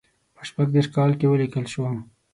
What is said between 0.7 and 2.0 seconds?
دېرش کال کې ولیکل شو.